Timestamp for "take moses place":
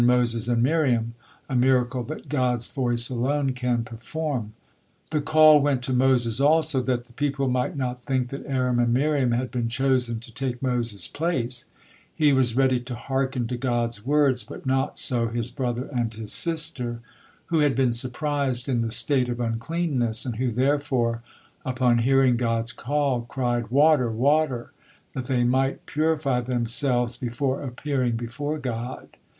10.33-11.65